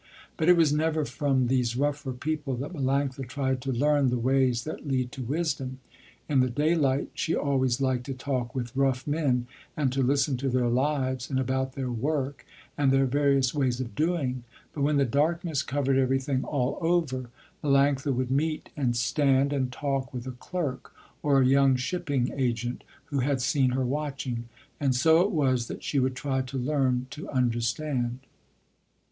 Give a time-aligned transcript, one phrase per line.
[0.35, 4.63] But it was never from these rougher people that Melanctha tried to learn the ways
[4.63, 5.77] that lead to wisdom.
[6.27, 9.45] In the daylight she always liked to talk with rough men
[9.77, 12.47] and to listen to their lives and about their work
[12.79, 14.43] and their various ways of doing,
[14.73, 17.29] but when the darkness covered everything all over,
[17.63, 22.83] Melanctha would meet, and stand, and talk with a clerk or a young shipping agent
[23.05, 24.49] who had seen her watching,
[24.79, 28.17] and so it was that she would try to learn to understand.